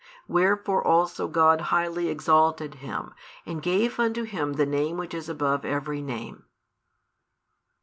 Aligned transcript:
Wherefore 0.27 0.81
also 0.83 1.27
God 1.27 1.61
highly 1.61 2.09
exalted 2.09 2.73
Him, 2.81 3.13
and 3.45 3.61
gave 3.61 3.99
unto 3.99 4.23
Him 4.23 4.53
the 4.53 4.65
Name 4.65 4.97
which 4.97 5.13
is 5.13 5.29
above 5.29 5.63
every 5.63 6.01
name. 6.01 6.45